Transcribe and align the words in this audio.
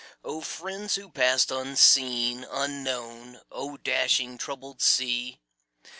O 0.23 0.41
friends 0.41 0.95
who 0.95 1.11
passed 1.11 1.51
unseen, 1.51 2.43
unknown! 2.49 3.39
O 3.51 3.77
dashing, 3.77 4.39
troubled 4.39 4.81
sea! 4.81 5.39